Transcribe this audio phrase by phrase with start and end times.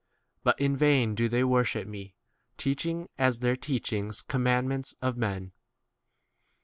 [0.43, 2.15] But in vain do they worship me,
[2.57, 5.51] teaching [as their] teachings commandments 8 of men.